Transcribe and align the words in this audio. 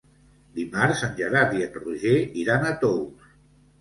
Dimarts 0.59 1.03
en 1.07 1.13
Gerard 1.21 1.53
i 1.59 1.63
en 1.67 1.77
Roger 1.85 2.17
iran 2.45 2.67
a 2.71 2.77
Tous. 2.85 3.33